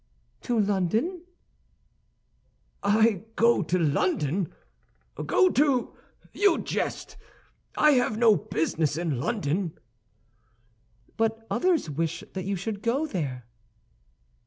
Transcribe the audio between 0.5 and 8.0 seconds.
London." "I go to London? Go to! You jest! I